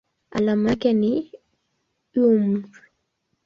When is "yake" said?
0.69-0.91